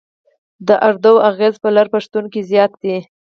[0.67, 2.97] د اردو اغېز په لر پښتون کې زیات دی.